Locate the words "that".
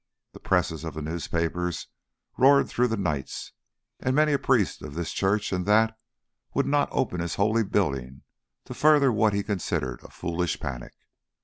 5.67-5.95